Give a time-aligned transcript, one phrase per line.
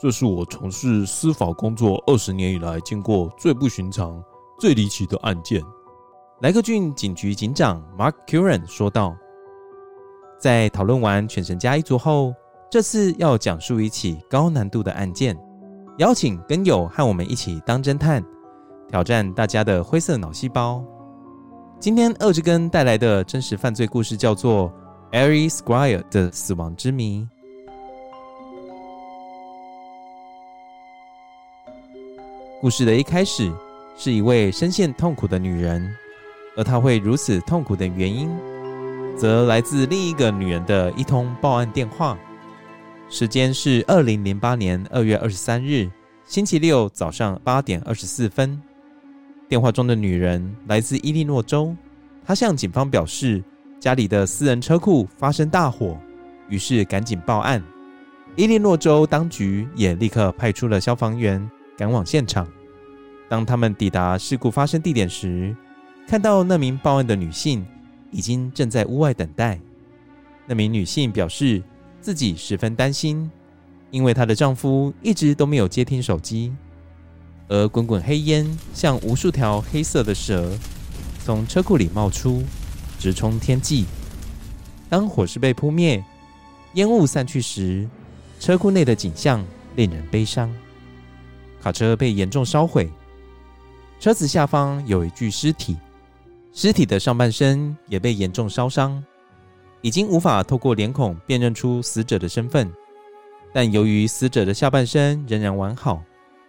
[0.00, 4.18] 这是我从事司法工作二十年以来见过最不寻常、
[4.58, 5.62] 最离奇的案件。
[6.40, 9.14] 莱克郡警局警长 Mark Curran 说道
[10.40, 12.32] ：“在讨论完犬神家一族后，
[12.70, 15.38] 这次要讲述一起高难度的案件，
[15.98, 18.24] 邀请根友和我们一起当侦探，
[18.88, 20.82] 挑战大家的灰色脑细胞。
[21.78, 24.72] 今天二之根带来的真实犯罪故事叫做
[25.12, 27.28] Ari Squire 的死亡之谜。”
[32.60, 33.50] 故事的一开始，
[33.96, 35.96] 是一位深陷痛苦的女人，
[36.54, 38.30] 而她会如此痛苦的原因，
[39.16, 42.18] 则来自另一个女人的一通报案电话。
[43.08, 45.90] 时间是二零零八年二月二十三日
[46.26, 48.60] 星期六早上八点二十四分。
[49.48, 51.74] 电话中的女人来自伊利诺州，
[52.26, 53.42] 她向警方表示
[53.80, 55.96] 家里的私人车库发生大火，
[56.50, 57.62] 于是赶紧报案。
[58.36, 61.50] 伊利诺州当局也立刻派出了消防员。
[61.80, 62.46] 赶往现场。
[63.26, 65.56] 当他们抵达事故发生地点时，
[66.06, 67.64] 看到那名报案的女性
[68.10, 69.58] 已经正在屋外等待。
[70.46, 71.62] 那名女性表示
[71.98, 73.30] 自己十分担心，
[73.90, 76.52] 因为她的丈夫一直都没有接听手机，
[77.48, 80.52] 而滚滚黑烟像无数条黑色的蛇
[81.24, 82.42] 从车库里冒出，
[82.98, 83.86] 直冲天际。
[84.90, 86.04] 当火势被扑灭，
[86.74, 87.88] 烟雾散去时，
[88.38, 89.42] 车库内的景象
[89.76, 90.54] 令人悲伤。
[91.62, 92.90] 卡车被严重烧毁，
[93.98, 95.76] 车子下方有一具尸体，
[96.52, 99.02] 尸体的上半身也被严重烧伤，
[99.82, 102.70] 已经无法透过脸孔辨认出死者的身份。
[103.52, 106.02] 但由于死者的下半身仍然完好，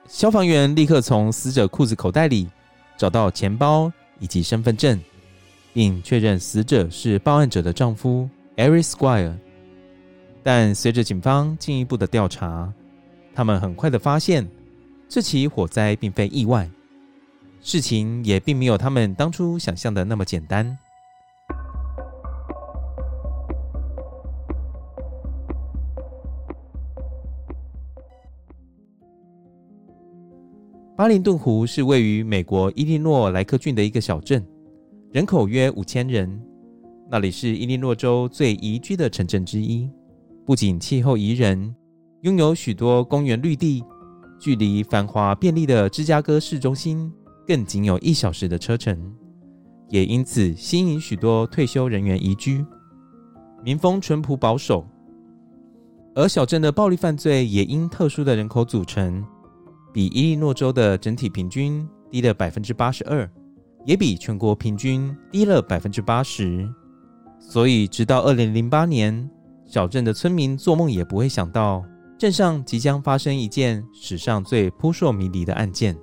[0.07, 2.47] 消防员立刻从死者裤子口袋里
[2.95, 4.97] 找到钱包以及身份证，
[5.73, 9.33] 并确认死者是报案者的丈夫 Ari Squire。
[10.43, 12.71] 但随着警方进一步的调查，
[13.35, 14.47] 他们很快的发现。
[15.13, 16.69] 这起火灾并非意外，
[17.59, 20.77] 事情也并没有他们当初想象的那么简单。
[30.95, 34.41] 巴林顿湖是位于美国伊利诺莱克郡的一个小镇，
[35.11, 36.41] 人口约五千人。
[37.09, 39.91] 那里是伊利诺州最宜居的城镇之一，
[40.45, 41.75] 不仅气候宜人，
[42.21, 43.83] 拥有许多公园绿地。
[44.41, 47.13] 距离繁华便利的芝加哥市中心
[47.45, 48.99] 更仅有一小时的车程，
[49.87, 52.65] 也因此吸引许多退休人员移居。
[53.63, 54.83] 民风淳朴保守，
[56.15, 59.23] 而小镇的暴力犯罪也因特殊的人口组成，
[59.93, 63.29] 比伊利诺州的整体平均低了百分之八十二，
[63.85, 66.67] 也比全国平均低了百分之八十。
[67.39, 69.29] 所以，直到二零零八年，
[69.67, 71.85] 小镇的村民做梦也不会想到。
[72.21, 75.97] 镇上即将发生一件史上最扑朔迷离的案件。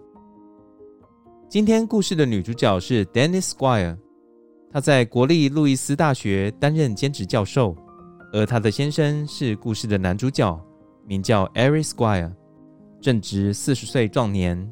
[1.49, 3.97] 今天故事的女主角是 Dennis Squire，
[4.69, 7.73] 她在国立路易斯大学担任兼职教授，
[8.33, 10.61] 而她的先生是故事的男主角，
[11.07, 12.33] 名叫 Eric Squire，
[13.01, 14.69] 正值四十岁壮年，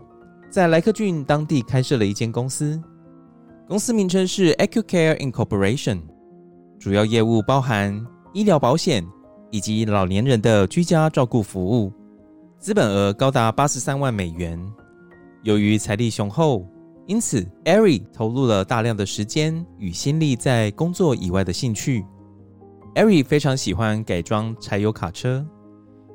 [0.51, 2.83] 在莱克郡当地开设了一间公司，
[3.69, 6.03] 公司名称是 AccuCare Incorporation，
[6.81, 9.07] 主要业务包含医疗保险。
[9.51, 11.93] 以及老年人的居家照顾服务，
[12.59, 14.61] 资本额高达八十三万美元。
[15.43, 16.67] 由于财力雄厚，
[17.07, 22.05] 因此 Ari 投入了大量的时间与心力在工作以外的兴趣。
[22.97, 25.47] ，Ari 非常喜欢改装柴油卡车，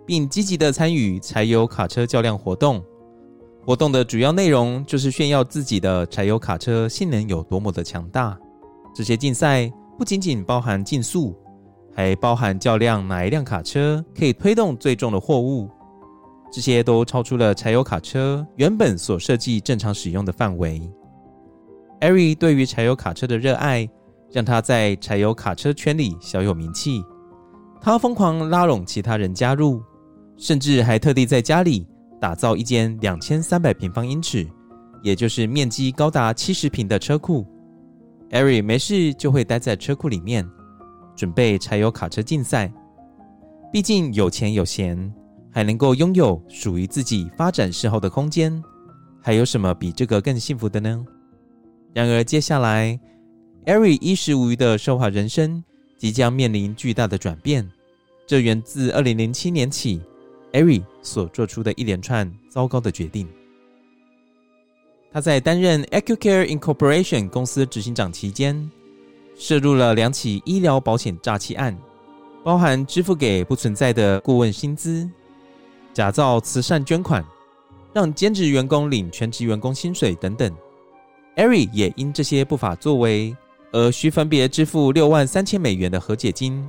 [0.05, 2.83] 并积极地参与柴油卡车较量活动。
[3.63, 8.37] 活动的主要内容就是炫耀自己的柴油卡车性能有多么的强大。
[8.93, 11.33] 这些竞赛不仅仅包含竞速，
[11.93, 15.69] 还包含较量哪一辆卡车可以推动最重的货物。
[16.51, 20.81] 这些都超出了柴油卡车原本所设计正常使用的范围。
[22.01, 23.87] Ari 对于柴油卡车的热爱，
[24.31, 27.03] 让他在柴油卡车圈里小有名气。
[27.79, 29.81] 他疯狂拉拢其他人加入，
[30.37, 31.87] 甚至还特地在家里。
[32.19, 34.47] 打造一间两千三百平方英尺，
[35.01, 37.43] 也就是面积高达七十平的车库。
[38.29, 40.47] Ari 没事就会待在车库里面，
[41.15, 42.71] 准备柴油卡车竞赛。
[43.71, 45.13] 毕竟有钱有闲，
[45.51, 48.63] 还能够拥有属于自己发展嗜好的空间，
[49.21, 51.05] 还有什么比这个更幸福的呢？
[51.93, 52.99] 然而，接下来
[53.65, 55.63] Ari 衣食无虞的奢华人生
[55.97, 57.69] 即将面临巨大的转变。
[58.27, 60.01] 这源自二零零七年起。
[60.53, 63.25] Ari 所做出的一连串糟糕的决定。
[65.09, 68.69] 他在担任 AcuCare Incorporation 公司执行长期间，
[69.41, 71.75] 涉入了两起医疗保险诈欺案，
[72.43, 75.09] 包含支付给不存在的顾问薪资、
[75.91, 77.25] 假造慈善捐款、
[77.91, 80.55] 让兼职员工领全职员工薪水等等。
[81.37, 83.35] Ari 也因这些不法作为
[83.71, 86.63] 而需分别支付六万三千美元的和解金，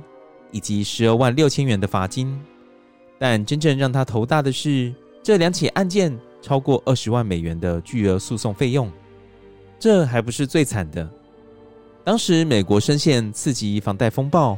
[0.49, 2.35] 以及十二万六千元的罚金。
[3.19, 4.91] 但真正让他头大的是，
[5.21, 8.91] 这两起案件超过二十万美元的巨额诉讼费用。
[9.77, 11.07] 这还不是最惨的，
[12.03, 14.57] 当时美国深陷次级房贷风暴，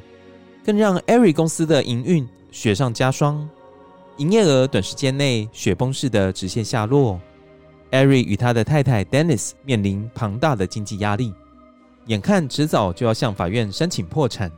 [0.63, 3.47] 更让 Ari 公司的营运雪上加霜，
[4.18, 7.19] 营业额短时间内雪崩式的直线下落。
[7.92, 11.33] Ari 与他的太太 Dennis 面临庞大的经济压力，
[12.07, 14.51] 眼看迟早就要向法院申请破产。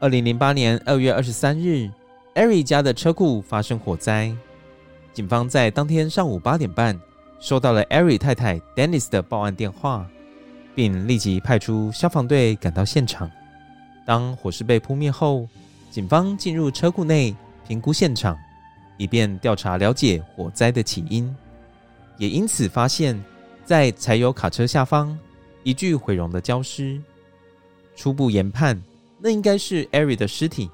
[0.00, 1.90] 二零零八年二月二十三日。
[2.34, 4.34] Ari 家的车库发生火灾，
[5.12, 6.98] 警方在当天上午八点半
[7.38, 10.08] 收到了 Ari 太太 Dennis 的报案电话，
[10.74, 13.30] 并立即派出消防队赶到现场。
[14.04, 15.48] 当火势被扑灭后，
[15.90, 17.34] 警方进入车库内
[17.66, 18.36] 评估现场，
[18.96, 21.34] 以便调查了解火灾的起因。
[22.18, 23.22] 也因此发现，
[23.64, 25.16] 在柴油卡车下方
[25.62, 27.00] 一具毁容的焦尸。
[27.94, 28.80] 初步研判，
[29.18, 30.70] 那应该是 Ari 的尸体。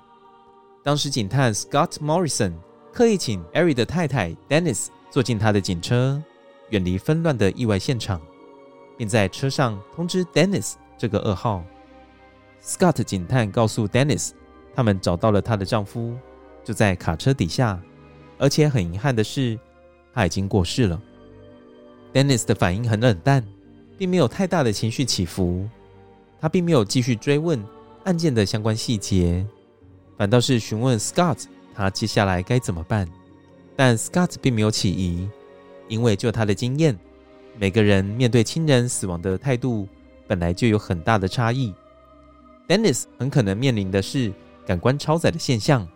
[0.85, 2.53] 当时警探 Scott Morrison
[2.93, 6.23] 刻意请 Ari 的太太 Dennis 坐进他的警车，
[6.71, 8.21] 远离纷乱的意外现场，
[8.99, 11.65] 并在车上通知 Dennis 这个噩耗。
[12.62, 14.33] Scott 警探告诉 Dennis，
[14.75, 16.15] 他们找到了她的丈夫，
[16.62, 17.81] 就在卡车底下，
[18.37, 19.59] 而且很遗憾的是，
[20.12, 21.00] 他已经过世了。
[22.12, 23.47] Dennis 的反应很冷淡，
[23.97, 25.69] 并没有太大的情绪起伏，
[26.41, 27.65] 他并没有继续追问
[28.05, 29.47] 案件的相关细节。
[30.17, 31.44] 反倒是询问 Scott，
[31.75, 33.09] 他接下来该怎么办？
[33.77, 35.29] 但 Scott 并没有起疑，
[35.87, 36.99] 因为就他的经验，
[37.58, 39.88] 每个人面对亲人死亡的态度
[40.26, 41.75] 本来就有很大的差异。
[42.69, 44.32] Dennis 很可能面临的是
[44.64, 45.87] 感官超载的现象，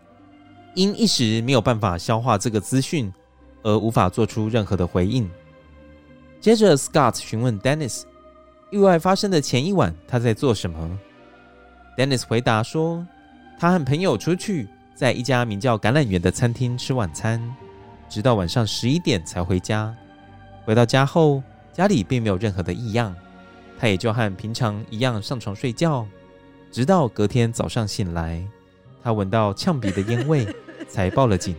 [0.74, 3.12] 因一时没有办法消化这个资讯，
[3.62, 5.30] 而无法做出任何的回应。
[6.40, 8.02] 接着，Scott 询问 Dennis，
[8.70, 10.98] 意外发生的前一晚他在做什么
[11.96, 13.06] ？Dennis 回答说。
[13.58, 17.40] 他和朋友出去，在一家名叫“橄榄园”的餐厅吃晚餐，
[18.08, 19.94] 直到晚上十一点才回家。
[20.64, 21.40] 回到家后，
[21.72, 23.14] 家里并没有任何的异样，
[23.78, 26.06] 他也就和平常一样上床睡觉。
[26.70, 28.46] 直到隔天早上醒来，
[29.02, 30.46] 他闻到呛鼻的烟味，
[30.88, 31.56] 才报了警。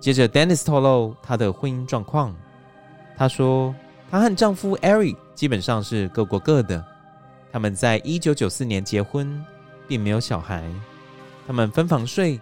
[0.00, 2.34] 接着，Dennis 透露他的婚姻状况。
[3.16, 3.74] 他说，
[4.10, 6.84] 他和丈夫 Eric 基本上是各过各的。
[7.50, 9.44] 他们在一九九四年结婚。
[9.88, 10.70] 并没有小孩，
[11.46, 12.38] 他们分房睡，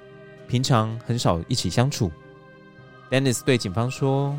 [0.48, 2.10] 平常很少一起相处。
[3.08, 4.36] Dennis 对警方说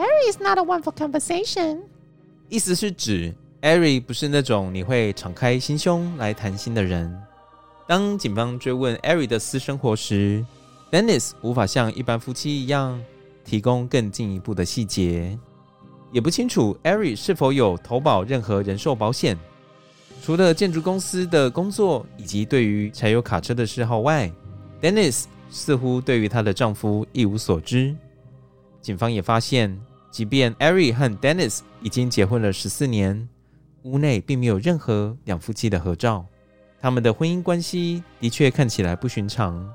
[0.00, 1.80] ：“Ari is not a one for conversation。”
[2.48, 7.14] 意思是指 Ari 不是那种你会敞开心胸来谈心的人。
[7.86, 10.42] 当警方追问 Ari 的私生活时
[10.90, 12.98] ，Dennis 无法像一般夫妻一样
[13.44, 15.38] 提供更进一步的细节，
[16.12, 19.36] 也不清楚 Ari 是否有投保任何人寿保险。
[20.22, 24.30] 除了建筑公司的工作以及对于柴油卡车的嗜好外
[24.80, 27.94] ，Dennis 似乎对于她的丈夫一无所知。
[28.80, 29.78] 警方也发现，
[30.10, 33.28] 即便 Ari 和 Dennis 已经结婚了十四年，
[33.82, 36.26] 屋内并没有任何两夫妻的合照。
[36.80, 39.68] 他们的婚姻关系的确看起来不寻常，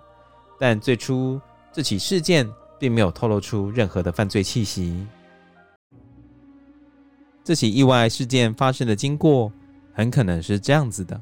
[0.59, 1.39] 但最初
[1.71, 2.49] 这起事件
[2.79, 5.05] 并没有透露出任何的犯罪气息。
[7.43, 9.51] 这起意外事件发生的经过。
[9.97, 11.17] 很可能是这样子的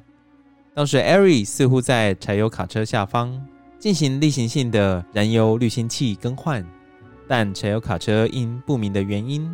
[0.74, 3.40] 当时艾瑞似乎在柴油卡车下方
[3.78, 6.66] 进行例行性的燃油滤芯器更换，
[7.28, 9.50] 但柴油卡车因不明的原因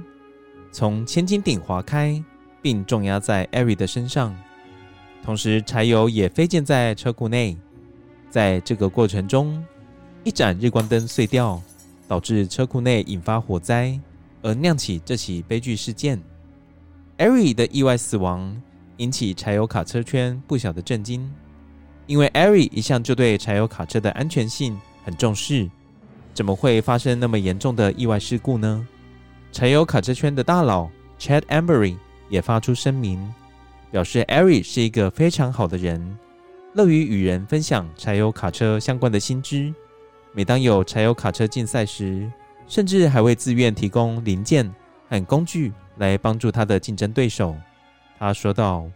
[0.72, 2.24] 从千斤顶滑开，
[2.62, 4.36] 并重压在艾瑞的身上，
[5.24, 7.58] 同时柴油也飞溅在车库内。
[8.30, 9.64] 在这个过程中，
[10.24, 11.60] 一盏日光灯碎掉，
[12.08, 14.00] 导致车库内引发火灾，
[14.44, 16.22] 而酿起这起悲剧事件。
[17.18, 18.56] 艾瑞的意外死亡
[18.98, 21.28] 引起柴油卡车圈不小的震惊，
[22.06, 25.68] 因为艾瑞一向就对柴油卡车的安全性很重视，
[26.34, 28.88] 怎么会发生那么严重的意外事故呢？
[29.52, 31.98] 柴油卡车圈的大佬 Chad Embury
[32.30, 33.20] 也发出声明，
[33.92, 36.18] 表示艾瑞是一个非常好的人，
[36.74, 39.74] 乐于与人分享柴油卡车相关的新知。
[40.34, 42.32] 每当有柴油卡车竞赛时，
[42.68, 44.70] 甚至还会自愿提供零件
[45.10, 45.72] 和工具。
[46.00, 47.54] 来帮助他的竞争对手，
[48.18, 48.90] 他说道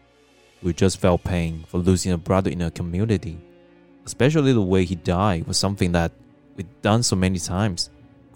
[0.62, 3.36] ：“We just felt pain for losing a brother in a community,
[4.06, 6.12] especially the way he died was something that
[6.57, 7.88] we've done so many times,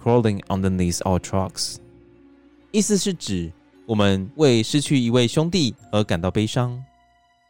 [0.01, 1.77] crawling underneath our trucks。”
[2.71, 3.51] 意思是指
[3.86, 6.83] 我们为失去一位兄弟而感到悲伤，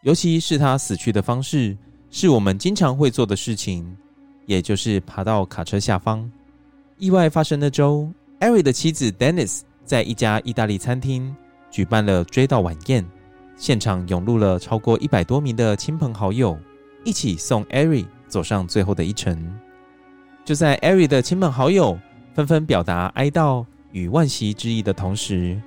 [0.01, 1.77] 尤其是他死去的方式
[2.11, 3.97] 是我们经常会做的事情，
[4.45, 6.31] 也就是爬到卡车下方。
[6.97, 8.09] 意外发生的周，
[8.39, 9.61] 艾瑞的妻子 Dennis。
[9.85, 11.33] 在一家意大利餐厅
[11.71, 13.09] 举办了追悼晚宴，
[13.55, 16.59] 现场涌入了超过一百多名的亲朋好友，
[17.05, 19.57] 一起送艾瑞走上最后的一程。
[20.47, 21.99] 就在艾瑞的亲朋好友
[22.33, 25.61] 纷纷表达哀悼与惋惜之意的同时，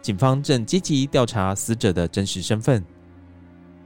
[0.00, 2.82] 警方正积极调查死者的真实身份。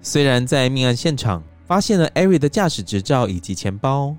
[0.00, 4.14] 虽然在命案现场发现了艾瑞的驾驶执照以及钱包，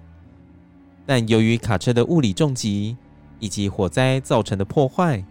[1.05, 2.97] 但由于卡车的物理重击
[3.39, 5.23] 以及火灾造成的破坏，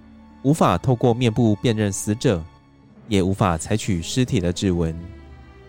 [0.45, 2.43] 无法透过面部辨认死者，
[3.07, 4.99] 也无法采取尸体的指纹。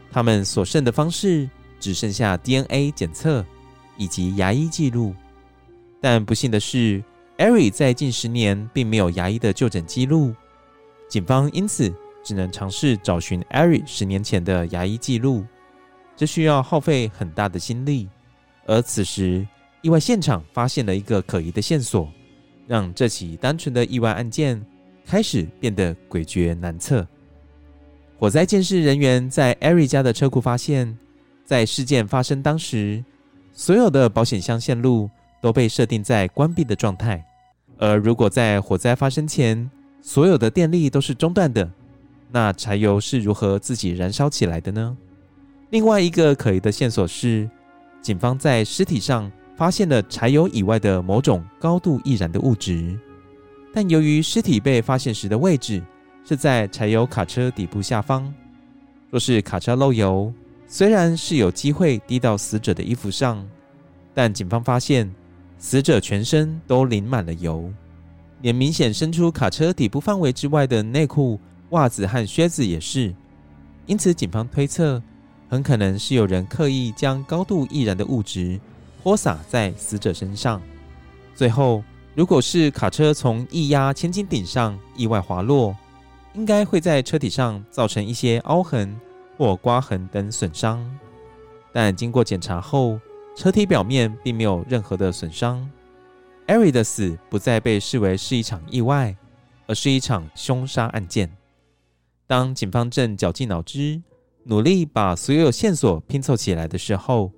[0.10, 1.50] 他们所剩的方式
[1.82, 3.46] 只剩下 DNA 检测
[3.98, 5.14] 以及牙医记录。
[6.00, 7.04] 但不幸的是，
[7.38, 10.34] 艾瑞在近十年并没有牙医的就诊记录，
[11.10, 15.44] 警方因此只能尝试找寻艾瑞十年前的牙医记录，
[16.16, 18.08] 这需要耗费很大的心力。
[18.66, 19.48] 而此时，
[19.82, 22.10] 意外现场发现了一个可疑的线索。
[22.68, 24.62] 让这起单纯的意外案件
[25.06, 27.08] 开始变得诡谲难测。
[28.20, 30.98] 火灾监视人员在艾瑞家的车库发现，
[31.46, 33.02] 在事件发生当时，
[33.58, 35.10] 所有的保险箱线路
[35.42, 37.26] 都被设定在关闭的状态。
[37.80, 39.68] 而如果在火灾发生前，
[40.00, 41.68] 所有的电力都是中断的，
[42.32, 44.96] 那柴油是如何自己燃烧起来的呢？
[45.72, 47.50] 另外一个可疑的线索是，
[48.00, 49.30] 警方在尸体上。
[49.58, 52.96] 发现了柴油以外的某种高度易燃的物质，
[53.74, 55.82] 但由于尸体被发现时的位置
[56.24, 58.32] 是在柴油卡车底部下方，
[59.10, 60.32] 若是卡车漏油，
[60.68, 63.48] 虽然是有机会滴到死者的衣服上，
[64.14, 65.10] 但警方发现
[65.58, 67.72] 死者全身都淋满了油，
[68.42, 73.16] 连明显伸出卡车底部范围之外的内裤、袜子和靴子也是。
[73.86, 75.02] 因此，警方推测
[75.48, 78.60] 很可能是有人刻意将高度易燃的物质。
[79.02, 80.62] 泼洒在死者身上。
[81.34, 81.82] 最后，
[82.14, 85.74] 如果是卡车从液压千斤顶上意外滑落，
[86.34, 89.00] 应该会在车体上造成一些凹痕
[89.38, 90.84] 或刮痕等损伤。
[91.72, 93.00] 但经过检查后，
[93.36, 95.70] 车体表面并没有任何的损伤。
[96.48, 99.16] 艾瑞的死不再被视为是一场意外，
[99.68, 101.30] 而是一场凶杀案件。
[102.26, 104.02] 当警方正绞尽脑汁，
[104.46, 107.32] 努力把所有线索拼凑起来的时候，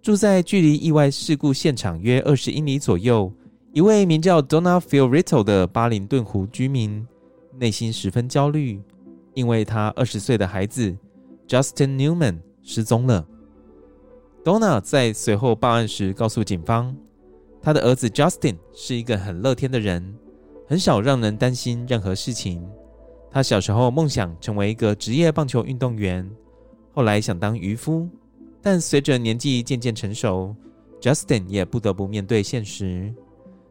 [0.00, 3.32] 住在距离意外事故现场约二十英里左右，
[3.72, 7.06] 一位名叫 Donna Fiorito 的巴林顿湖居民，
[7.58, 8.80] 内心十分焦虑，
[9.34, 10.94] 因为他二十岁的孩子
[11.48, 13.26] Justin Newman 失踪了。
[14.44, 16.96] Donna 在随后报案时告诉警方，
[17.60, 20.14] 他的儿子 Justin 是一个很乐天的人，
[20.66, 22.66] 很少让人担心任何事情。
[23.30, 26.28] 他小时候梦想成为一个职业棒球运动员，
[26.92, 28.08] 后来想当渔夫。
[28.60, 30.54] 但随着年纪渐渐成熟
[31.00, 33.14] ，Justin 也不得不面对现实。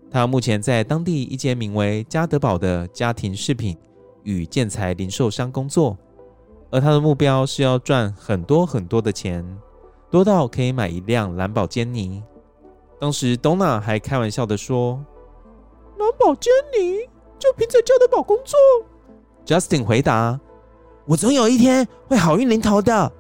[0.10, 3.78] 他目前在当地一间名为加德堡的家庭饰品
[4.24, 5.98] 与建材零售商工作，
[6.72, 9.46] 而他的目标是要赚很多很多的钱，
[10.10, 12.24] 多到可以买一辆蓝宝坚尼。
[13.00, 15.04] 当时 Donna 还开玩笑地说
[16.00, 17.00] ：“蓝宝坚尼
[17.38, 18.58] 就凭在加德堡工作。
[19.46, 20.40] ”Justin 回答
[21.06, 23.12] ：“我总有一天会好运临头的。”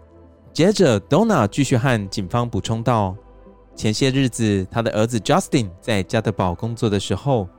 [0.53, 3.15] 接着，Donna 继续和警方补充道
[3.75, 7.49] ：“前些日子，他的儿子 Justin 在加德堡工作的时候，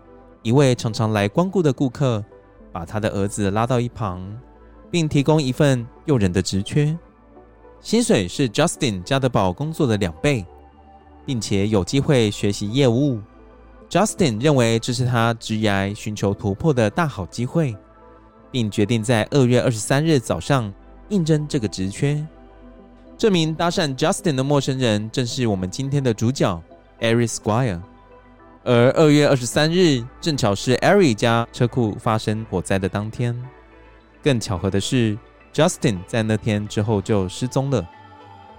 [0.42, 2.24] 一位常常来光顾的顾客
[2.70, 4.20] 把他的儿子拉到一旁，
[4.92, 6.96] 并提供一份诱人的职缺。
[7.80, 10.46] 薪水是 Justin 加德堡工作的两倍，
[11.26, 13.18] 并且有机会学习业务。
[13.90, 17.76] Justin 认为这是他职涯寻求突破的大好机会，
[18.50, 20.72] 并决定在二月二十三日早上
[21.08, 22.24] 应征这个职缺。
[23.18, 26.62] 这名搭讪 Justin 的陌生人正是我们今天的主角
[27.00, 27.80] Eric Squire。
[28.64, 33.36] 而二月二十三日正巧是 Eric 家车库发生火灾的当天。
[34.22, 35.18] 更巧合的是
[35.52, 37.86] ，Justin 在那天之后就失踪了。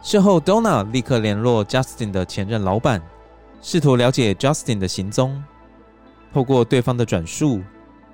[0.01, 3.01] 事后，Donna 立刻联络 Justin 的前任老板，
[3.61, 5.41] 试图了解 Justin 的行踪。
[6.33, 7.61] 透过对方的转述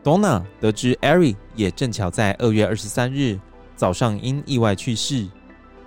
[0.04, 3.40] ，Donna 得知 Eri 也正巧在二月二十三日
[3.76, 5.28] 早上因意外去世。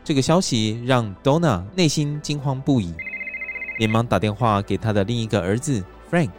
[0.02, 2.92] 这个消息让 Donna 内心惊慌不已，
[3.78, 6.30] 连忙打电话给他的另一个儿子 Frank，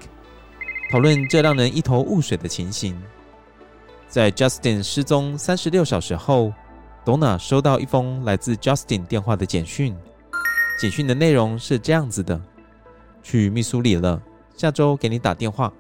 [0.92, 3.02] 讨论这让人一头雾水的情形。
[4.14, 6.54] 在 Justin 失踪三十六小时后
[7.04, 9.98] ，Donna 收到一封来自 Justin 电话的简讯。
[10.80, 12.40] 简讯的内容是这样子的
[13.24, 14.22] ：“去密苏里了，
[14.56, 15.74] 下周给你打电话。”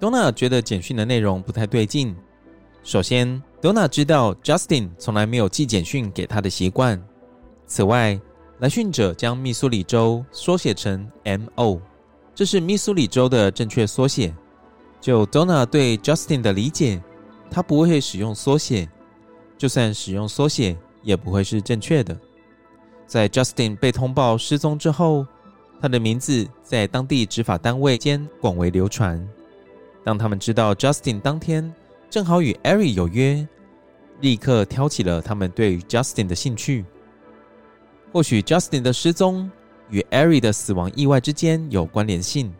[0.00, 2.16] Donna 觉得简讯的内容不太对劲。
[2.82, 6.98] 首先，Donna 知道 Justin 从来没有寄简讯给他的习惯。
[7.66, 8.18] 此外，
[8.60, 11.78] 来讯者将密苏里州缩写成 M.O，
[12.34, 14.34] 这是密苏里州的正确缩写。
[14.98, 17.00] 就 Donna 对 Justin 的理解，
[17.50, 18.88] 他不会使用缩写，
[19.56, 22.16] 就算使用缩写，也不会是正确的。
[23.06, 25.26] 在 Justin 被通报失踪之后，
[25.80, 29.26] 他的名字在当地执法单位间广为流传。
[30.04, 31.72] 当他们知道 Justin 当天
[32.10, 33.46] 正好与 Eri 有约，
[34.20, 36.84] 立刻挑起了他们对于 Justin 的兴趣。
[38.12, 39.50] 或许 Justin 的失踪
[39.90, 42.52] 与 Eri 的死亡意外之间有关联性，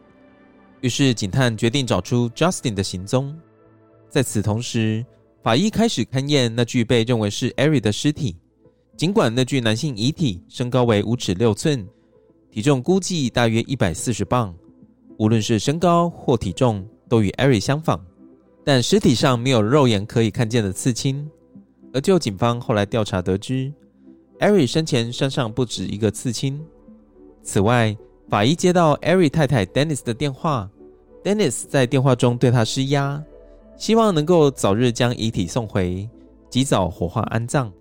[0.81, 3.39] 于是警探决定找出 Justin 的行踪。
[4.09, 5.05] 在此同时，
[5.43, 8.37] 法医开始勘验那具被认为是 Eric 的尸体。
[8.97, 11.87] 尽管那具男性遗体身高为五尺六寸，
[12.51, 14.55] 体重估计大约一百四十磅，
[15.19, 18.01] 无论是身高或体重都与 Eric 相仿，
[18.65, 21.31] 但尸体上没有肉眼可以看见的刺青。
[21.93, 23.73] 而就警方后来调查得知
[24.41, 26.61] ，Eric 生前身上不止一个刺青。
[27.43, 27.97] 此外，
[28.29, 30.69] 法医接到 Eric 太太 Dennis 的电话
[31.23, 33.23] ，Dennis 在电话中对他施压。
[33.79, 36.07] 希望能够早日将遗体送回，
[36.51, 37.73] 及早火化安葬。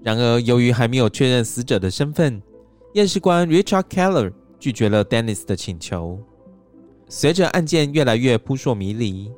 [0.00, 2.40] 然而，由于还没有确认死者的身份，
[2.94, 6.18] 验尸官 Richard Keller 拒绝了 Dennis 的请求。
[7.08, 9.30] 随着案件越来越扑朔迷离，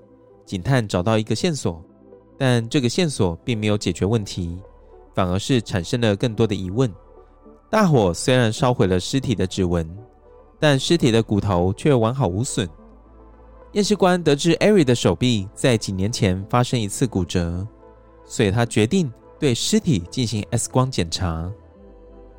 [0.45, 1.83] 警探找到一个线索，
[2.39, 4.59] 但这个线索并没有解决问题，
[5.15, 6.93] 反而是产生了更多的疑问。
[7.71, 9.89] 大火虽然烧毁了尸体的指纹，
[10.61, 12.69] 但尸体的骨头却完好无损。
[13.75, 17.67] 验尸官得知 Eric 的手臂在几年前发生一次骨折，
[18.25, 21.51] 所以他决定对尸体进行 X 光检查。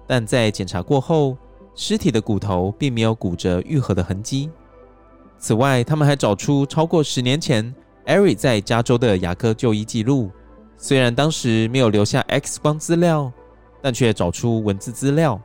[0.07, 1.37] 但在检查过后，
[1.75, 4.49] 尸体的骨头并没有骨折愈合的痕迹。
[5.37, 10.31] 此外，他们还找出超过十年前 Eric 在加州的牙科就医记录。
[10.77, 13.29] 虽然当时没有留下 X 光资料，
[13.81, 15.41] 但却找出文字资料，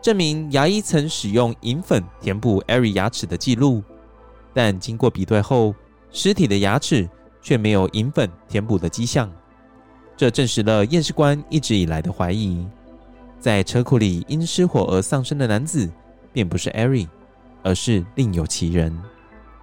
[0.00, 3.82] 证明牙医曾使用银粉填补 Eric 牙齿的记录。
[4.54, 5.74] 但经过比对后，
[6.10, 7.08] 尸体的牙齿
[7.40, 9.30] 却没有银粉填补的迹象，
[10.16, 12.66] 这证实了验尸官一直以来的怀疑：
[13.38, 15.90] 在车库里因失火而丧生的男子，
[16.32, 17.08] 并不是 Eric，
[17.62, 18.96] 而是另有其人。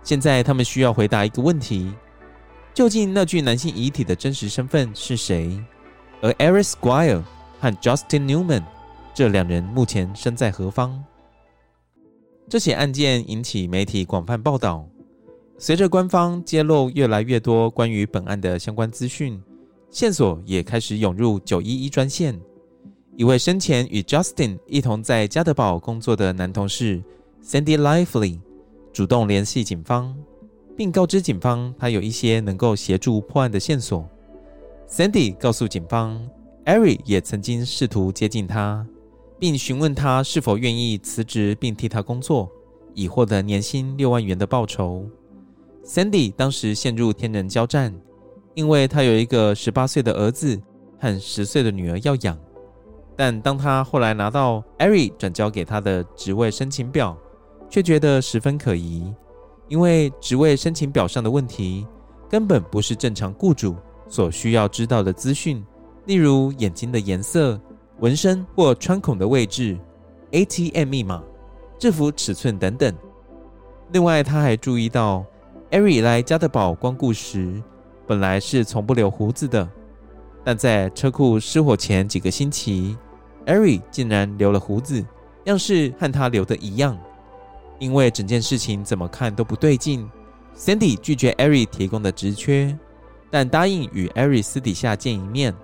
[0.03, 1.93] 现在他们需要回答一个问题：
[2.73, 5.61] 究竟那具男性遗体的真实身份是谁？
[6.21, 7.21] 而 Eric Squire
[7.59, 8.63] 和 Justin Newman
[9.13, 11.03] 这两人目前身在何方？
[12.49, 14.83] 这起案件引起媒体广泛报道。
[15.59, 19.39] 随着官方揭露越来越多关于本案的相关资讯，
[19.91, 22.39] 线索也开始涌入九一一专线。
[23.15, 27.03] 一位生前与 Justin 一同在加德堡工作的男同事
[27.43, 28.39] Sandy Lively
[28.91, 30.17] 主动联系警方，
[30.75, 34.09] 并告知警方他有一些能够协助破案的线索。
[34.89, 36.19] Sandy 告诉警方
[36.65, 38.87] ，Eric 也曾经试图接近他。
[39.39, 42.51] 并询问他是否愿意辞职并替他工作，
[42.93, 45.07] 以获得年薪六万元的报酬。
[45.85, 47.95] Sandy 当时陷入天人交战，
[48.53, 50.61] 因为他有一个十八岁的儿子
[50.99, 52.37] 和十岁的女儿要养。
[53.15, 57.17] 但当他后来拿到 Eric 转交给他的职位申请表，
[57.69, 59.13] 却觉得十分可疑，
[59.67, 61.87] 因为职位申请表上的问题
[62.29, 63.75] 根本不是正常雇主
[64.09, 65.65] 所需要知道的资讯，
[66.05, 67.59] 例如眼睛的颜色。
[67.99, 69.77] 纹身或穿孔的位置、
[70.31, 71.23] ATM 密码、
[71.77, 72.93] 制服尺寸等等。
[73.91, 75.25] 另外，他还注意到
[75.71, 77.61] ，Eric 来加德堡光顾时，
[78.07, 79.67] 本来是从不留胡子的，
[80.43, 82.97] 但在车库失火前几个星期
[83.45, 85.03] ，，Ari 竟然留了胡子，
[85.45, 86.97] 样式和他留的一样。
[87.79, 90.09] 因为整件事情怎么看都不对劲
[90.55, 92.77] ，Sandy 拒绝 Ari 提供的职缺，
[93.31, 95.55] 但答应与 Ari 私底下见一面，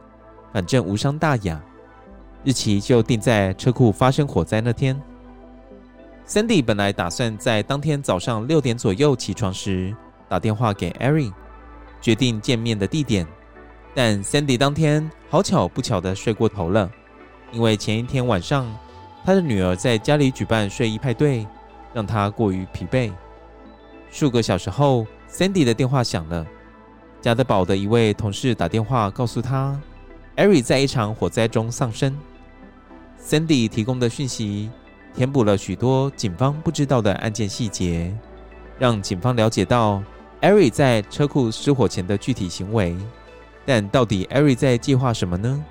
[0.51, 1.61] 反正无伤大雅。
[2.45, 4.95] 日期就定在车库发生火灾那天。
[6.27, 9.95] Sandy 本来打算在当天早上六点左右起床时
[10.29, 11.33] 打电话给 Ari，
[11.99, 13.25] 决定见面的地点。
[13.95, 16.87] 但 Sandy 当天好巧不巧的睡过头了，
[17.51, 18.71] 因为前一天晚上
[19.23, 21.47] 他的女儿在家里举办睡衣派对，
[21.93, 23.11] 让他过于疲惫。
[24.11, 26.45] 数个小时后，Sandy 的电话响了，
[27.21, 29.79] 家得宝的一位同事打电话告诉他
[30.35, 32.15] ，Erin 在一场火灾中丧生。
[33.25, 34.69] Sandy 提供的讯息。
[35.15, 38.13] 填补了许多警方不知道的案件细节，
[38.77, 40.03] 让警方了解到
[40.41, 42.97] Ari 在车库失火前的具体行为。
[43.65, 45.65] 但到底 Ari 在计划什么呢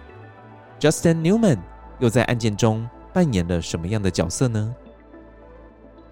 [0.81, 1.59] ？Justin Newman
[1.99, 4.75] 又在案件中扮演了什么样的角色呢？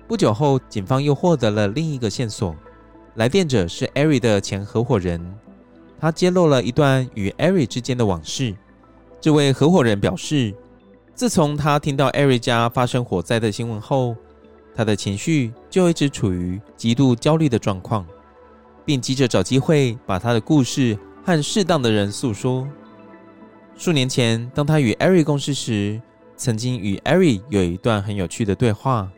[0.06, 2.54] 不久后，警方又获得了另一个线索，
[3.14, 5.34] 来电者是 Ari 的前合伙人，
[5.98, 8.54] 他揭露了一段与 Ari 之间的往事。
[9.22, 10.54] 这位合伙人表示。
[11.14, 14.16] 自从他听到艾瑞家发生火灾的新闻后，
[14.74, 18.06] 他的情绪就一直处于极度焦虑的状况，
[18.84, 22.66] 并急着找机会把他的故事和适当的人诉说。
[23.76, 26.00] 数年前，当他与 Ari 共事时，
[26.36, 29.10] 曾经与 Ari 有一段很有趣的对话。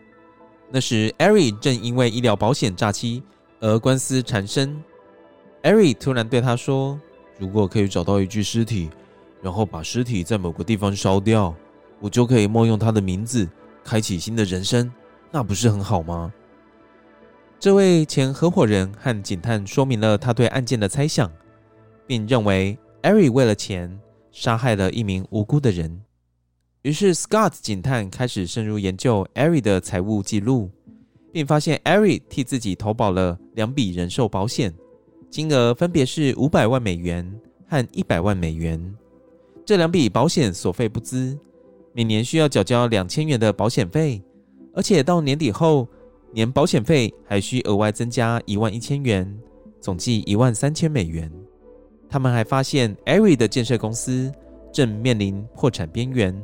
[0.70, 3.22] 那时，Ari 正因为医疗保险诈欺
[3.61, 4.83] 而官司缠身。
[5.62, 7.00] 艾瑞突然对他说
[7.38, 8.90] ：“如果可以找到一具尸体，
[9.40, 11.54] 然后把尸体在某个地方烧掉。”
[12.04, 13.48] 我就可以冒用他的名字，
[13.82, 14.92] 开启新的人生，
[15.30, 16.30] 那不是很好吗？
[17.58, 21.32] 这位前合伙人和警探说明了他对案件的猜想，
[22.06, 23.98] 并认为艾瑞为了钱
[24.30, 25.98] 杀害了一名无辜的人。
[26.82, 30.70] 于是 Scott 警探开始深入研究艾瑞的财务记录，
[31.32, 34.70] 并发现艾瑞替自己投保了两笔人寿保险，
[35.30, 38.94] 金额分别是五百万美元和一百万美元。
[39.64, 41.38] 这两笔保险所费不貲。
[41.96, 44.20] 每年需要缴交两千元的保险费，
[44.74, 45.87] 而且到年底后，
[46.33, 49.33] 年保险费还需额外增加一万一千元，
[49.80, 51.30] 总计一万三千美元。
[52.09, 54.33] 他们还发现，Ari 的建设公司
[54.72, 56.37] 正面临破产边缘。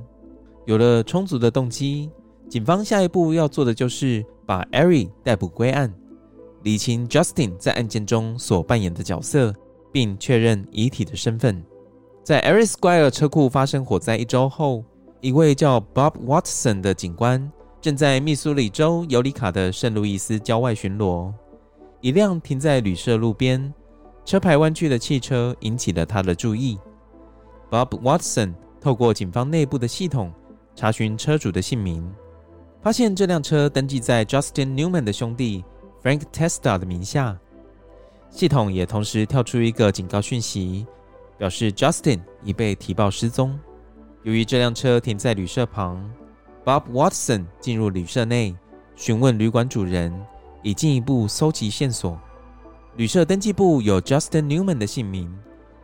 [0.66, 2.12] 有了充足的动机，
[2.48, 5.92] 警方下一步要做的就是把 Ari 逮捕归案，
[6.62, 9.52] 理清 Justin 在案件中所扮演的角色，
[9.90, 11.60] 并确认遗体的身份。
[12.22, 14.84] 在 Ari Squire 车库发生火灾一周后。
[15.20, 21.30] 一位叫 Bob Watson 的警官正在密苏里州尤里卡的圣路易斯郊外巡逻。
[22.00, 23.72] 一辆停在旅社路边、
[24.24, 26.78] 车牌弯曲的汽车引起了他的注意。
[27.70, 30.32] Bob Watson 透过警方内部的系统
[30.74, 32.10] 查询车主的姓名，
[32.82, 35.62] 发现这辆车登记在 Justin Newman 的兄弟
[36.02, 37.38] Frank Testa 的名下。
[38.30, 40.86] 系统也同时跳出一个警告讯息，
[41.36, 43.58] 表示 Justin 已被提报失踪。
[44.22, 45.98] 由于这辆车停在旅社旁
[46.62, 48.54] ，Bob Watson 进入旅社内
[48.94, 50.12] 询问旅馆主人，
[50.62, 52.20] 以进一步搜集线索。
[52.96, 55.34] 旅社登记簿有 Justin Newman 的姓名，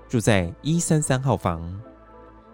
[0.06, 1.80] 住在一三三号房。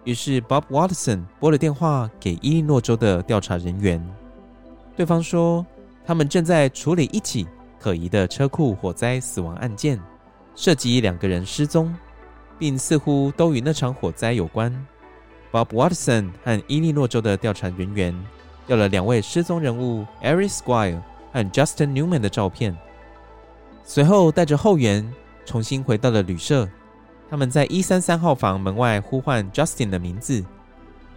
[0.05, 4.01] 于是 Bob Watson 拨了电话给伊利诺州的调查人员，
[4.95, 5.65] 对方说
[6.05, 7.45] 他们正在处理一起
[7.77, 9.99] 可疑的车库火灾死亡案件，
[10.55, 11.93] 涉及两个人失踪，
[12.57, 14.73] 并似乎都与那场火灾有关。
[15.53, 18.11] Bob Watson 和伊利诺州的调查人员
[18.65, 20.99] 要了两位失踪人物 Ari Squire
[21.31, 22.75] 和 Justin Newman 的照片，
[23.83, 25.07] 随后带着后援
[25.45, 26.67] 重新回到了旅社。
[27.29, 30.43] 他们在一三三号房门外呼唤 Justin 的名字，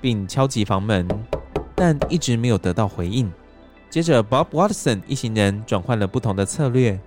[0.02, 1.08] 并敲击房门，
[1.74, 3.32] 但一直没有得到回应。
[3.88, 7.00] 接着，Bob Watson 一行人转换了不同的策略，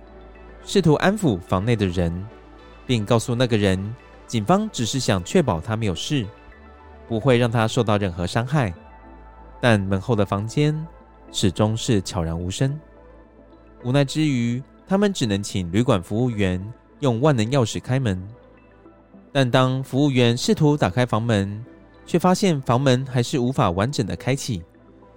[0.64, 2.26] 试图安抚房内的人，
[2.86, 3.94] 并告诉那个人，
[4.26, 6.26] 警方只是想确保他没有事。
[7.10, 8.72] 不会让他受到任何伤害，
[9.60, 10.72] 但门后的房间
[11.32, 12.78] 始终是悄然无声。
[13.82, 16.64] 无奈之余，他们只能请旅馆服务员
[17.00, 18.16] 用万能钥匙开门。
[19.32, 21.64] 但当服务员试图打开房门，
[22.06, 24.62] 却发现房门还是无法完整的开启。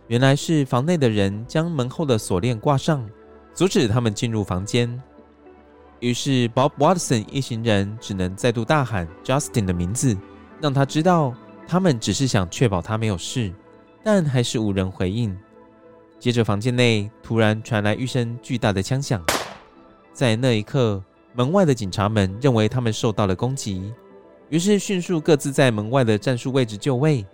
[0.07, 3.07] 原来是房内的人将门后的锁链挂上，
[3.53, 4.99] 阻止他们进入房间。
[5.99, 10.17] 于是，Bob Watson 一行人只能再度大喊 Justin 的名字，
[10.59, 11.35] 让他知道。
[11.73, 13.51] 他们只是想确保他没有事，
[14.03, 15.35] 但还是无人回应。
[16.19, 19.25] 接着，房间内突然传来一声巨大的枪响。
[20.13, 23.91] 在那一刻，门外的警察们认为他们受到了攻击，
[24.49, 27.25] 于是迅速各自在门外的战术位置就位。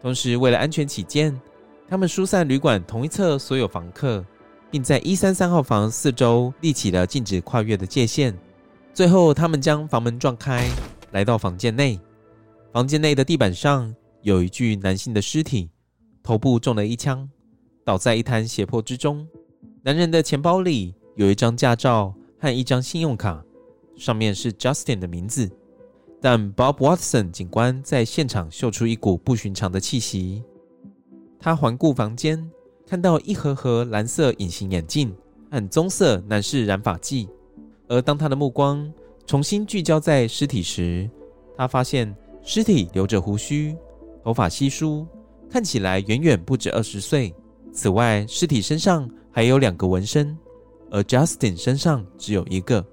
[0.00, 1.38] 同时，为了安全起见，
[1.86, 4.24] 他们疏散旅馆同一侧所有房客，
[4.70, 8.34] 并在一三三号房四周立起了禁止跨越的界限。
[8.94, 10.66] 最后，他们将房门撞开，
[11.10, 12.00] 来到房间内。
[12.76, 15.70] 房间内的地板上有一具男性的尸体，
[16.22, 17.26] 头部中了一枪，
[17.86, 19.26] 倒在一滩血泊之中。
[19.82, 23.42] 男人的钱包里有一张驾照和一张信用卡，
[23.96, 25.50] 上面是 Justin 的名字。
[26.20, 30.44] 但 Bob Watson 警官在现场嗅出一股不寻常的气息。
[31.40, 32.46] 他环顾房间，
[32.86, 35.16] 看到一盒盒蓝色隐形眼镜
[35.50, 37.26] 和棕色男士染发剂。
[37.88, 38.92] 而当他的目光
[39.24, 41.08] 重新聚焦在尸体时，
[41.56, 42.14] 他发现
[42.48, 43.76] 尸体留着胡须，
[44.22, 45.04] 头发稀疏，
[45.50, 47.34] 看起来远远不止二十岁。
[47.72, 50.38] 此外，尸体身上还有两个纹身，
[50.88, 52.86] 而 Justin 身上只有一个。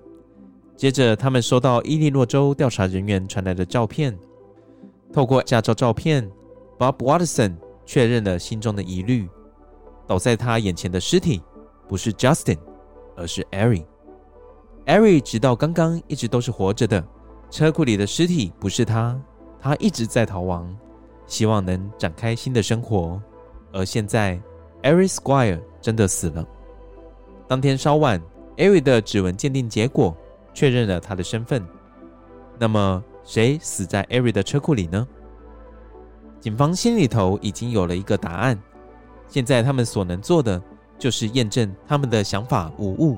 [0.76, 4.18] 接着，他们收到伊利诺州调查人员传来的照片。
[5.14, 6.28] 透过驾照照片
[6.80, 7.54] ，Bob Watson
[7.86, 9.30] 确认了心中的疑虑：
[10.08, 11.40] 倒在他眼前的尸体
[11.88, 12.58] 不是 Justin，
[13.16, 13.86] 而是 Ari。
[14.88, 17.08] Ari 直到刚刚一直都是活着的。
[17.52, 19.16] 车库里的尸体不是他，
[19.64, 20.70] 他一直在逃亡，
[21.26, 23.20] 希望能展开新的生活。
[23.72, 24.38] 而现在
[24.82, 26.46] ，Ari Squire 真的死了。
[27.48, 28.22] 当天稍晚
[28.58, 30.16] ，Ari 的指纹鉴定结果。
[30.56, 31.66] 确认了他的身份，
[32.60, 35.08] 那么谁死在艾瑞的车库里呢？
[36.40, 38.62] 警方心里头已经有了一个答案，
[39.28, 40.62] 现在他们所能做的
[41.00, 43.18] 就是验证他们的想法无误。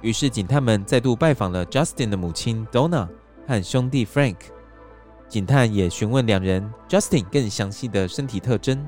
[0.00, 3.06] 于是警探们再度拜访了 Justin 的母亲 Donna
[3.46, 4.38] 和兄弟 Frank，
[5.28, 8.82] 警探也询问两人 Justin 更详细的身体特征，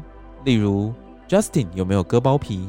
[0.44, 0.94] 例如
[1.29, 2.68] Justin 有没有割包皮。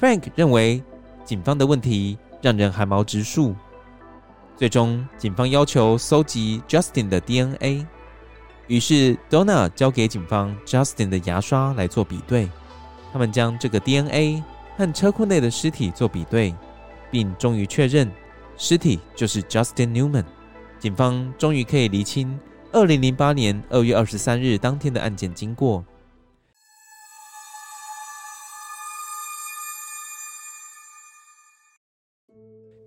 [0.00, 0.82] Frank 认为
[1.24, 3.54] 警方的问题让人寒毛直竖。
[4.56, 7.84] 最终，警方要求搜集 Justin 的 DNA，
[8.68, 12.48] 于是 Donna 交给警方 Justin 的牙刷来做比对。
[13.12, 14.42] 他们将这个 DNA
[14.76, 16.54] 和车库内的尸体做比对，
[17.10, 18.10] 并终于确认
[18.56, 20.24] 尸体就是 Justin Newman。
[20.78, 22.38] 警方终于可以厘清
[22.72, 25.84] 2008年2月23日当天的案件经过。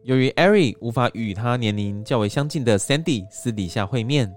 [0.04, 4.36] 由于 Ari 无法与他年龄较为相近的 Sandy 私底下会面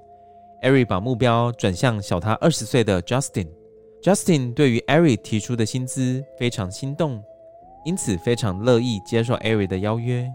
[0.62, 3.48] ，Ari 把目标转向小他二十岁的 Justin。
[4.02, 7.22] Justin 对于 Ari 提出的薪资非常心动，
[7.86, 10.30] 因此非常乐意接受 Ari 的邀约，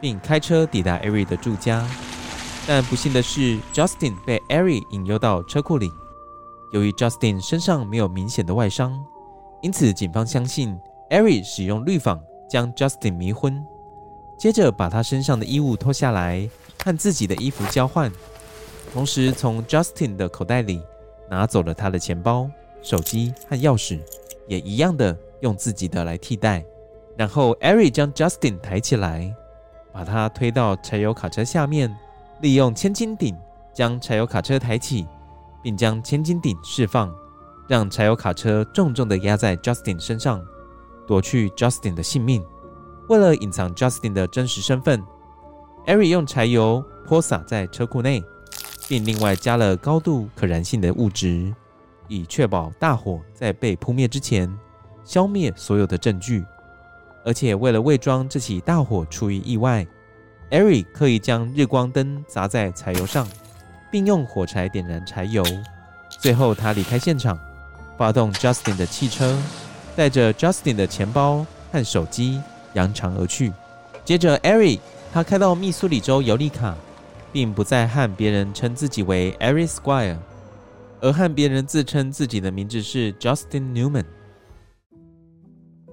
[0.00, 1.84] 并开车抵达 Ari 的住家。
[2.68, 5.88] 但不幸的是，Justin 被 Ari 引诱到车库里。
[6.72, 9.00] 由于 Justin 身上没有明显的外伤，
[9.62, 10.76] 因此警方相信
[11.10, 13.64] Ari 使用氯仿将 Justin 迷昏。
[14.36, 16.50] 接着把他身上的衣物脱下来，
[16.82, 18.10] 和自己的衣服交换，
[18.92, 20.82] 同时从 Justin 的口袋里
[21.30, 22.50] 拿走了他的钱包、
[22.82, 24.00] 手机和钥匙，
[24.48, 26.64] 也一样的用自己的来替代。
[27.16, 29.32] 然后 Ari 将 Justin 抬起来，
[29.92, 31.96] 把他推到柴油卡车下面，
[32.46, 33.36] 利用千斤顶
[33.74, 35.04] 将柴油卡车抬起，
[35.64, 37.12] 并将千斤顶释放，
[37.66, 40.40] 让柴油卡车重重的压在 Justin 身上，
[41.08, 42.40] 夺去 Justin 的性命。
[43.08, 45.02] 为了隐藏 Justin 的真实身份
[45.88, 48.22] ，Eri 用柴油泼洒在车库内，
[48.86, 51.52] 并另外加了高度可燃性的物质，
[52.06, 54.56] 以确保大火在被扑灭之前
[55.02, 56.44] 消灭所有的证据。
[57.24, 59.84] 而且为了伪装这起大火出于意外
[60.50, 63.26] ，Ari 刻意将日光灯砸在柴油上，
[63.90, 65.44] 并用火柴点燃柴油。
[66.20, 67.38] 最后，他离开现场，
[67.96, 69.38] 发动 Justin 的汽车，
[69.94, 72.40] 带着 Justin 的钱包和手机。
[72.76, 73.50] 扬长而去。
[74.04, 74.78] 接着，Ari
[75.10, 76.76] 他开到密苏里州尤里卡，
[77.32, 80.18] 并不再和别人称自己为 Ari Squire，
[81.00, 84.04] 而和别人自称自己的名字是 Justin Newman。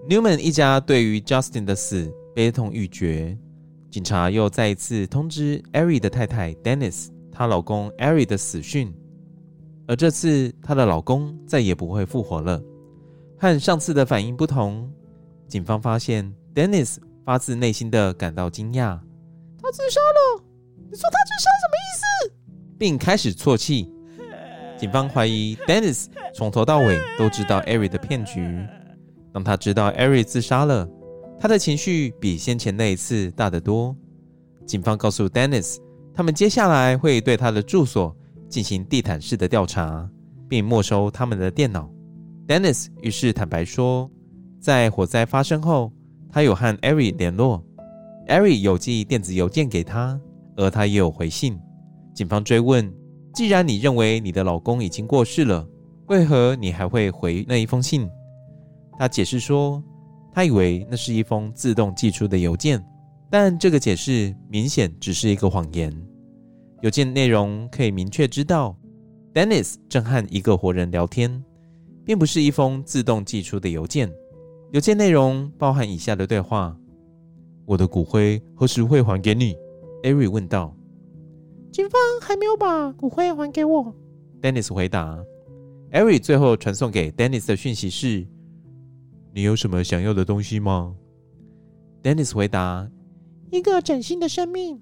[0.10, 3.38] Newman 一家对于 Justin 的死悲痛欲绝，
[3.94, 8.92] 警察又再一次通知 Ari 的太太 Dennis，她老公 Ari 的死讯，
[9.88, 12.60] 而这次她的老公再也不会复活了。
[13.38, 14.92] 和上次的反应不同，
[15.48, 16.34] 警方发现。
[16.56, 19.00] Dennis 发自内心的感到惊讶，
[19.62, 20.44] 他自杀了？
[20.90, 22.36] 你说他自杀什么意思？
[22.80, 23.92] 并开始啜泣。
[24.76, 28.60] 警方怀疑 Dennis 从头到尾都知道 Ari 的骗局。
[29.32, 30.90] 当他知道 Ari 自杀了，
[31.40, 33.96] 他的情绪比先前那一次大得多。
[34.66, 35.78] 警方告诉 Dennis，
[36.14, 38.16] 他们接下来会对他的住所
[38.48, 40.10] 进行地毯式的调查，
[40.48, 41.90] 并没收他们的电脑。
[42.48, 44.10] Dennis 于是坦白说，
[44.60, 45.92] 在火灾发生后。
[46.36, 47.64] 他有和 Ari 联络
[48.28, 50.20] ，Ari 有寄电子邮件给他，
[50.58, 51.60] 而他也有回信。
[52.16, 52.92] 警方追问
[53.36, 55.64] ：“既然你认为你的老公已经过世了，
[56.08, 58.10] 为何你还会回那一封信？”
[58.98, 59.84] 他解释说，
[60.34, 62.84] 他以为那是一封自动寄出的邮件，
[63.30, 65.96] 但这个解释明显只是一个谎言。
[66.82, 68.76] 邮件内容可以明确知道
[69.32, 71.44] ，Dennis 正和一个活人聊天，
[72.04, 74.12] 并不是一封自动寄出的邮件。
[74.72, 76.76] 邮件内容包含以下的对话
[77.68, 79.56] ：“我的骨灰何时会还给你？”
[80.04, 80.76] 艾瑞问道。
[81.72, 83.96] “警方还没有把骨灰还给我。
[84.42, 85.24] ”Dennis 回答。
[85.92, 88.26] 艾瑞最后传送给 Dennis 的讯息是。
[89.36, 90.94] 你有什么想要的东西吗
[92.04, 92.88] ？Dennis 回答
[93.50, 94.80] ：“一个崭新的生命。”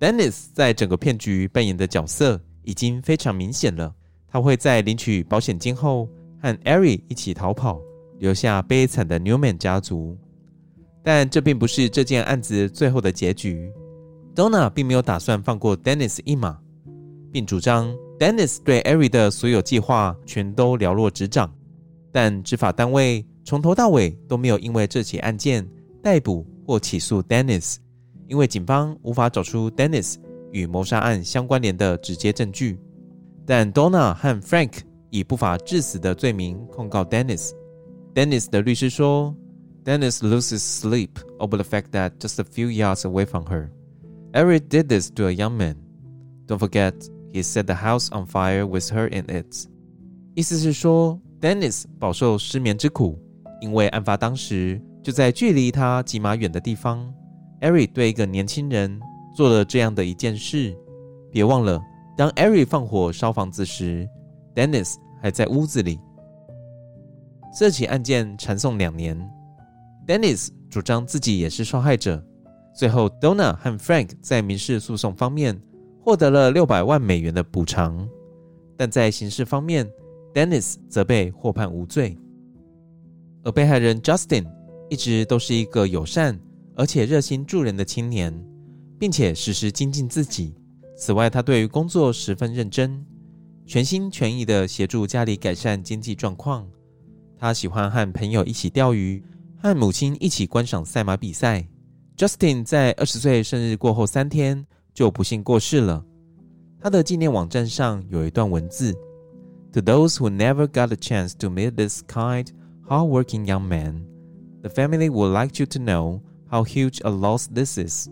[0.00, 3.94] Dennis 在整个骗局扮演的角色已经非常明显了。
[4.26, 6.08] 他会在领取保险金后
[6.42, 7.80] 和 Ari 一起逃跑，
[8.18, 10.18] 留下悲惨的 Newman 家族。
[11.04, 13.72] 但这并不是这件案子最后的结局。
[14.34, 16.58] Donna 并没有打算放过 Dennis 一马，
[17.30, 21.54] 并主张 Dennis 对 Ari 的所有计划全都了若指掌。
[22.10, 23.24] 但执法单位。
[23.43, 25.67] 从头到尾都没有因为这起案件
[26.01, 27.77] 逮捕或起诉 Dennis，
[28.27, 30.15] 因为警方无法找出 Dennis
[30.51, 32.79] 与谋杀案相关联的直接证据。
[33.45, 39.35] 但 Donna 和 Frank 以不法致死的罪名控告 Dennis。Dennis 的律师说，
[39.83, 43.69] Dennis loses sleep over the fact that just a few yards away from her,
[44.33, 45.75] Eric did this to a young man.
[46.47, 46.93] Don't forget,
[47.31, 49.67] he set the house on fire with her in it.
[50.35, 53.17] 意思是说，Dennis 饱受失眠之苦。
[53.60, 57.12] 因为案发当时就在距离他几码远的地方，
[57.60, 59.00] 艾瑞对一个年轻人
[59.36, 60.76] 做了这样的一件事。
[61.30, 61.82] 别忘了，
[62.16, 64.08] 当艾瑞放火烧房子时
[64.54, 65.98] ，Dennis 还在屋子里。
[67.58, 69.16] 这起案件缠讼两年
[70.06, 72.24] ，Dennis 主张自己也是受害者。
[72.74, 75.60] 最后，Donna 和 Frank 在民事诉讼方面
[76.00, 78.08] 获得了六百万美元的补偿，
[78.76, 79.88] 但在刑事方面
[80.34, 82.18] ，Dennis 则被获判无罪。
[83.44, 84.46] 而被害人 Justin
[84.88, 86.38] 一直都是一个友善
[86.74, 88.34] 而且热心助人的青年，
[88.98, 90.54] 并且时时精进自己。
[90.96, 93.04] 此外，他对于工作十分认真，
[93.66, 96.66] 全心全意地协助家里改善经济状况。
[97.38, 99.22] 他喜欢和朋友一起钓鱼，
[99.60, 101.66] 和母亲一起观赏赛马比赛。
[102.16, 106.04] Justin 在二十岁生日过后三天就不幸过世了。
[106.80, 108.94] 他的纪念网站上有一段文字
[109.72, 112.46] ：To those who never got a chance to meet this kind
[112.87, 114.05] Hardworking young man,
[114.61, 118.09] the family would like you to know how huge a loss this is.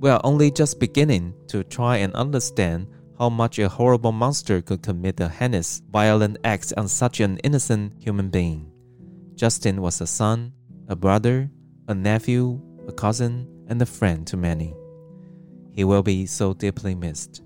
[0.00, 2.86] We are only just beginning to try and understand
[3.18, 7.92] how much a horrible monster could commit a heinous, violent act on such an innocent
[7.98, 8.66] human being.
[9.36, 10.52] Justin was a son,
[10.88, 11.50] a brother,
[11.88, 14.74] a nephew, a cousin, and a friend to many.
[15.72, 17.42] He will be so deeply missed.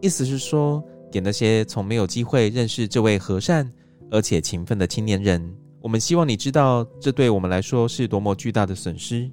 [0.00, 3.72] 意思是说，给那些从没有机会认识这位和善。
[4.11, 9.29] 而且勤奋的青年人，我们希望你知道，这对我们来说是多么巨大的损失。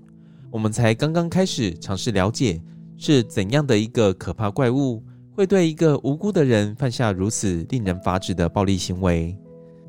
[0.51, 2.63] 我们才刚刚开始尝试了解，
[2.97, 5.03] 是怎样的一个可怕怪物
[5.35, 9.37] 会对一个无辜的人犯下如此令人发指的暴力行为。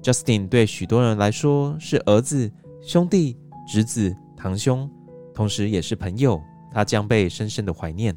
[0.02, 4.90] Justin 对许多人来说是儿子、兄弟、侄子、堂兄，
[5.34, 6.42] 同时也是朋友。
[6.72, 8.14] 他将被深深的怀念。